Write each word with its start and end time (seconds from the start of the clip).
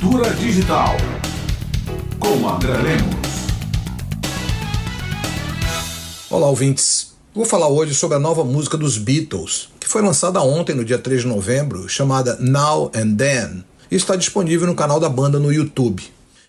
Cultura 0.00 0.30
Digital 0.30 0.96
com 2.18 2.48
André 2.48 2.72
Lemos. 2.72 3.14
Olá, 6.30 6.46
ouvintes. 6.46 7.12
Vou 7.34 7.44
falar 7.44 7.68
hoje 7.68 7.94
sobre 7.94 8.16
a 8.16 8.20
nova 8.20 8.42
música 8.42 8.78
dos 8.78 8.96
Beatles, 8.96 9.68
que 9.78 9.86
foi 9.86 10.00
lançada 10.00 10.40
ontem, 10.40 10.74
no 10.74 10.86
dia 10.86 10.96
3 10.96 11.20
de 11.22 11.28
novembro, 11.28 11.86
chamada 11.86 12.38
Now 12.40 12.90
and 12.94 13.14
Then, 13.14 13.64
e 13.90 13.96
está 13.96 14.16
disponível 14.16 14.66
no 14.66 14.74
canal 14.74 14.98
da 14.98 15.08
banda 15.10 15.38
no 15.38 15.52
YouTube. 15.52 16.02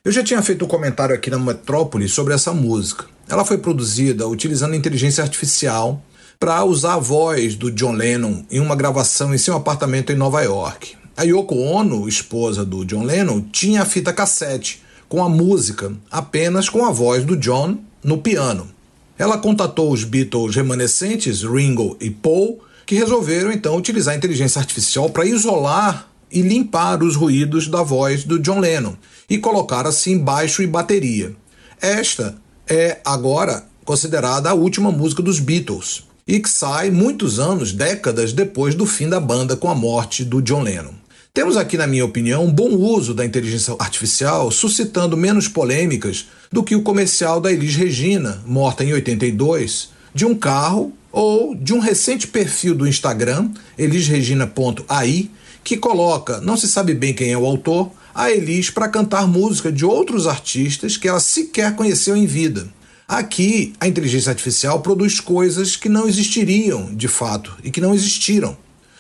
Eu 0.06 0.14
já 0.14 0.24
tinha 0.24 0.42
feito 0.42 0.64
um 0.64 0.68
comentário 0.70 1.14
aqui 1.14 1.30
na 1.30 1.38
Metrópole 1.38 2.08
sobre 2.08 2.34
essa 2.34 2.54
música. 2.54 3.04
Ela 3.28 3.44
foi 3.44 3.58
produzida 3.58 4.30
utilizando 4.30 4.76
inteligência 4.76 5.26
artificial 5.26 6.02
para 6.40 6.64
usar 6.64 6.94
a 6.94 7.00
voz 7.00 7.56
do 7.56 7.70
John 7.70 7.92
Lennon 7.92 8.46
em 8.50 8.62
uma 8.62 8.78
gravação 8.78 9.36
em 9.36 9.38
seu 9.38 9.58
apartamento 9.58 10.14
em 10.14 10.16
Nova 10.16 10.42
York. 10.42 11.01
A 11.22 11.24
Yoko 11.24 11.56
Ono, 11.56 12.10
esposa 12.10 12.66
do 12.66 12.84
John 12.84 13.04
Lennon, 13.04 13.42
tinha 13.52 13.84
a 13.84 13.86
fita 13.86 14.12
cassete 14.12 14.82
com 15.08 15.24
a 15.24 15.30
música, 15.30 15.94
apenas 16.10 16.68
com 16.68 16.84
a 16.84 16.90
voz 16.90 17.24
do 17.24 17.38
John 17.38 17.78
no 18.04 18.18
piano. 18.18 18.68
Ela 19.20 19.38
contatou 19.38 19.92
os 19.92 20.04
Beatles 20.04 20.56
remanescentes, 20.56 21.44
Ringo 21.44 21.96
e 22.02 22.10
Paul, 22.10 22.60
que 22.88 22.96
resolveram 22.96 23.52
então 23.52 23.78
utilizar 23.78 24.16
a 24.16 24.18
inteligência 24.18 24.58
artificial 24.58 25.12
para 25.12 25.28
isolar 25.28 26.10
e 26.32 26.42
limpar 26.42 27.04
os 27.04 27.16
ruídos 27.16 27.68
da 27.68 27.84
voz 27.84 28.24
do 28.24 28.40
John 28.40 28.60
Lennon 28.60 28.96
e 29.30 29.38
colocar 29.38 29.86
assim 29.86 30.18
baixo 30.18 30.64
e 30.64 30.66
bateria. 30.66 31.36
Esta 31.80 32.36
é 32.68 33.00
agora 33.06 33.64
considerada 33.86 34.50
a 34.50 34.56
última 34.56 34.92
música 34.92 35.22
dos 35.22 35.40
Beatles 35.40 36.04
e 36.28 36.40
que 36.40 36.50
sai 36.50 36.90
muitos 36.90 37.40
anos, 37.40 37.74
décadas 37.74 38.34
depois 38.34 38.74
do 38.74 38.88
fim 38.88 39.08
da 39.08 39.20
banda 39.20 39.56
com 39.56 39.70
a 39.70 39.76
morte 39.76 40.26
do 40.26 40.42
John 40.42 40.64
Lennon. 40.64 41.01
Temos 41.34 41.56
aqui, 41.56 41.78
na 41.78 41.88
minha 41.88 42.04
opinião, 42.04 42.44
um 42.44 42.52
bom 42.52 42.72
uso 42.72 43.14
da 43.14 43.26
inteligência 43.26 43.74
artificial, 43.80 44.52
suscitando 44.52 45.16
menos 45.16 45.48
polêmicas 45.48 46.28
do 46.52 46.62
que 46.62 46.76
o 46.76 46.82
comercial 46.82 47.40
da 47.40 47.50
Elis 47.50 47.74
Regina, 47.78 48.44
morta 48.46 48.84
em 48.84 48.92
82, 48.92 49.92
de 50.14 50.26
um 50.26 50.36
carro 50.36 50.92
ou 51.10 51.56
de 51.56 51.74
um 51.74 51.80
recente 51.80 52.28
perfil 52.28 52.76
do 52.76 52.86
Instagram, 52.86 53.50
elisregina.ai, 53.78 55.30
que 55.64 55.78
coloca, 55.78 56.42
não 56.42 56.58
se 56.58 56.68
sabe 56.68 56.94
bem 56.94 57.14
quem 57.14 57.32
é 57.32 57.38
o 57.38 57.46
autor, 57.46 57.90
a 58.14 58.30
Elis 58.30 58.70
para 58.70 58.90
cantar 58.90 59.26
música 59.26 59.72
de 59.72 59.86
outros 59.86 60.28
artistas 60.28 60.98
que 60.98 61.08
ela 61.08 61.22
sequer 61.22 61.78
conheceu 61.78 62.18
em 62.18 62.26
vida. 62.26 62.68
Aqui, 63.08 63.72
a 63.80 63.88
inteligência 63.88 64.32
artificial 64.32 64.82
produz 64.82 65.22
coisas 65.22 65.78
que 65.78 65.88
não 65.88 66.10
existiriam 66.10 66.94
de 66.94 67.08
fato 67.08 67.56
e 67.64 67.72
que 67.72 67.80
não 67.80 67.94
existiram. 67.94 68.58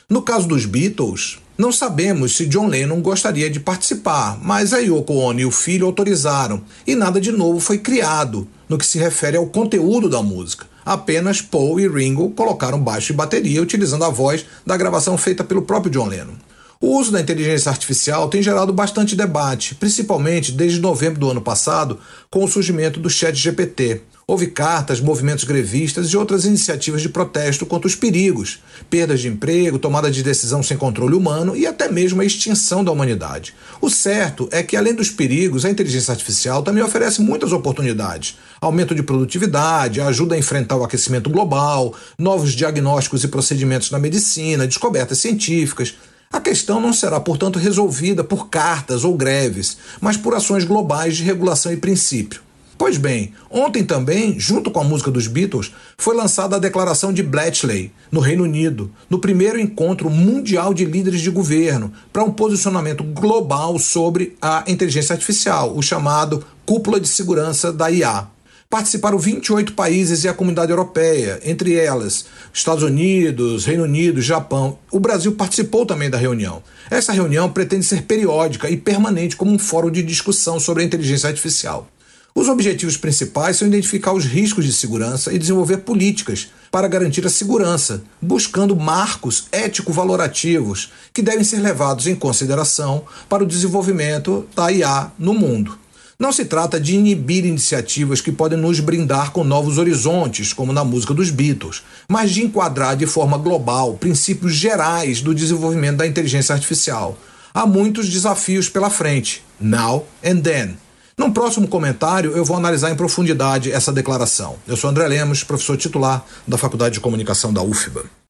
No 0.09 0.21
caso 0.21 0.47
dos 0.47 0.65
Beatles, 0.65 1.39
não 1.57 1.71
sabemos 1.71 2.35
se 2.35 2.47
John 2.47 2.67
Lennon 2.67 3.01
gostaria 3.01 3.49
de 3.49 3.59
participar, 3.59 4.39
mas 4.41 4.73
a 4.73 4.79
Yoko 4.79 5.13
Ono 5.13 5.39
e 5.39 5.45
o 5.45 5.51
filho 5.51 5.85
autorizaram 5.85 6.61
e 6.87 6.95
nada 6.95 7.19
de 7.19 7.31
novo 7.31 7.59
foi 7.59 7.77
criado 7.77 8.47
no 8.67 8.77
que 8.77 8.85
se 8.85 8.97
refere 8.97 9.37
ao 9.37 9.45
conteúdo 9.45 10.09
da 10.09 10.23
música. 10.23 10.65
Apenas 10.83 11.41
Paul 11.41 11.79
e 11.79 11.87
Ringo 11.87 12.31
colocaram 12.31 12.79
baixo 12.79 13.11
e 13.11 13.15
bateria 13.15 13.61
utilizando 13.61 14.05
a 14.05 14.09
voz 14.09 14.45
da 14.65 14.75
gravação 14.75 15.17
feita 15.17 15.43
pelo 15.43 15.61
próprio 15.61 15.91
John 15.91 16.07
Lennon. 16.07 16.33
O 16.79 16.97
uso 16.97 17.11
da 17.11 17.21
inteligência 17.21 17.69
artificial 17.69 18.27
tem 18.27 18.41
gerado 18.41 18.73
bastante 18.73 19.15
debate, 19.15 19.75
principalmente 19.75 20.51
desde 20.51 20.79
novembro 20.79 21.19
do 21.19 21.29
ano 21.29 21.41
passado, 21.41 21.99
com 22.27 22.43
o 22.43 22.47
surgimento 22.47 22.99
do 22.99 23.07
Chat 23.07 23.35
GPT. 23.35 24.01
Houve 24.31 24.47
cartas, 24.47 25.01
movimentos 25.01 25.43
grevistas 25.43 26.07
e 26.07 26.15
outras 26.15 26.45
iniciativas 26.45 27.01
de 27.01 27.09
protesto 27.09 27.65
contra 27.65 27.85
os 27.85 27.97
perigos, 27.97 28.59
perdas 28.89 29.19
de 29.19 29.27
emprego, 29.27 29.77
tomada 29.77 30.09
de 30.09 30.23
decisão 30.23 30.63
sem 30.63 30.77
controle 30.77 31.15
humano 31.15 31.53
e 31.53 31.67
até 31.67 31.91
mesmo 31.91 32.21
a 32.21 32.23
extinção 32.23 32.81
da 32.81 32.93
humanidade. 32.93 33.53
O 33.81 33.89
certo 33.89 34.47
é 34.49 34.63
que, 34.63 34.77
além 34.77 34.95
dos 34.95 35.09
perigos, 35.09 35.65
a 35.65 35.69
inteligência 35.69 36.13
artificial 36.13 36.63
também 36.63 36.81
oferece 36.81 37.21
muitas 37.21 37.51
oportunidades: 37.51 38.37
aumento 38.61 38.95
de 38.95 39.03
produtividade, 39.03 39.99
ajuda 39.99 40.35
a 40.35 40.39
enfrentar 40.39 40.77
o 40.77 40.85
aquecimento 40.85 41.29
global, 41.29 41.93
novos 42.17 42.53
diagnósticos 42.53 43.25
e 43.25 43.27
procedimentos 43.27 43.91
na 43.91 43.99
medicina, 43.99 44.65
descobertas 44.65 45.17
científicas. 45.17 45.95
A 46.31 46.39
questão 46.39 46.79
não 46.79 46.93
será, 46.93 47.19
portanto, 47.19 47.59
resolvida 47.59 48.23
por 48.23 48.47
cartas 48.47 49.03
ou 49.03 49.13
greves, 49.13 49.75
mas 49.99 50.15
por 50.15 50.33
ações 50.33 50.63
globais 50.63 51.17
de 51.17 51.23
regulação 51.23 51.73
e 51.73 51.75
princípio. 51.75 52.39
Pois 52.81 52.97
bem, 52.97 53.31
ontem 53.51 53.83
também, 53.83 54.39
junto 54.39 54.71
com 54.71 54.79
a 54.79 54.83
música 54.83 55.11
dos 55.11 55.27
Beatles, 55.27 55.71
foi 55.99 56.15
lançada 56.15 56.55
a 56.55 56.59
declaração 56.59 57.13
de 57.13 57.21
Bletchley, 57.21 57.91
no 58.11 58.19
Reino 58.19 58.43
Unido, 58.43 58.89
no 59.07 59.19
primeiro 59.19 59.59
encontro 59.59 60.09
mundial 60.09 60.73
de 60.73 60.83
líderes 60.83 61.21
de 61.21 61.29
governo, 61.29 61.93
para 62.11 62.23
um 62.23 62.31
posicionamento 62.31 63.03
global 63.03 63.77
sobre 63.77 64.35
a 64.41 64.63
inteligência 64.65 65.13
artificial, 65.13 65.77
o 65.77 65.83
chamado 65.83 66.43
Cúpula 66.65 66.99
de 66.99 67.07
Segurança 67.07 67.71
da 67.71 67.91
IA. 67.91 68.25
Participaram 68.67 69.19
28 69.19 69.73
países 69.73 70.23
e 70.23 70.27
a 70.27 70.33
comunidade 70.33 70.71
europeia, 70.71 71.39
entre 71.45 71.75
elas 71.75 72.25
Estados 72.51 72.83
Unidos, 72.83 73.63
Reino 73.63 73.83
Unido, 73.83 74.19
Japão. 74.23 74.79
O 74.91 74.99
Brasil 74.99 75.33
participou 75.33 75.85
também 75.85 76.09
da 76.09 76.17
reunião. 76.17 76.63
Essa 76.89 77.13
reunião 77.13 77.47
pretende 77.47 77.85
ser 77.85 78.01
periódica 78.01 78.71
e 78.71 78.75
permanente 78.75 79.35
como 79.35 79.51
um 79.51 79.59
fórum 79.59 79.91
de 79.91 80.01
discussão 80.01 80.59
sobre 80.59 80.81
a 80.81 80.85
inteligência 80.87 81.29
artificial. 81.29 81.87
Os 82.33 82.47
objetivos 82.47 82.95
principais 82.95 83.57
são 83.57 83.67
identificar 83.67 84.13
os 84.13 84.23
riscos 84.23 84.63
de 84.63 84.71
segurança 84.71 85.33
e 85.33 85.37
desenvolver 85.37 85.77
políticas 85.79 86.47
para 86.71 86.87
garantir 86.87 87.25
a 87.25 87.29
segurança, 87.29 88.01
buscando 88.21 88.75
marcos 88.75 89.47
ético-valorativos 89.51 90.91
que 91.13 91.21
devem 91.21 91.43
ser 91.43 91.57
levados 91.57 92.07
em 92.07 92.15
consideração 92.15 93.03
para 93.27 93.43
o 93.43 93.47
desenvolvimento 93.47 94.47
da 94.55 94.71
IA 94.71 95.11
no 95.19 95.33
mundo. 95.33 95.77
Não 96.17 96.31
se 96.31 96.45
trata 96.45 96.79
de 96.79 96.95
inibir 96.95 97.45
iniciativas 97.45 98.21
que 98.21 98.31
podem 98.31 98.57
nos 98.57 98.79
brindar 98.79 99.31
com 99.31 99.43
novos 99.43 99.77
horizontes, 99.77 100.53
como 100.53 100.71
na 100.71 100.83
música 100.83 101.13
dos 101.13 101.31
Beatles, 101.31 101.81
mas 102.07 102.31
de 102.31 102.43
enquadrar 102.43 102.95
de 102.95 103.07
forma 103.07 103.37
global 103.39 103.95
princípios 103.95 104.53
gerais 104.53 105.19
do 105.19 105.35
desenvolvimento 105.35 105.97
da 105.97 106.07
inteligência 106.07 106.53
artificial. 106.53 107.17
Há 107.53 107.65
muitos 107.65 108.07
desafios 108.07 108.69
pela 108.69 108.89
frente. 108.89 109.43
Now 109.59 110.05
and 110.23 110.41
then. 110.41 110.77
Num 111.17 111.31
próximo 111.31 111.67
comentário, 111.67 112.31
eu 112.31 112.45
vou 112.45 112.57
analisar 112.57 112.89
em 112.91 112.95
profundidade 112.95 113.71
essa 113.71 113.91
declaração. 113.91 114.55
Eu 114.67 114.77
sou 114.77 114.89
André 114.89 115.07
Lemos, 115.07 115.43
professor 115.43 115.77
titular 115.77 116.25
da 116.47 116.57
Faculdade 116.57 116.95
de 116.95 116.99
Comunicação 116.99 117.53
da 117.53 117.61
UFBA. 117.61 118.20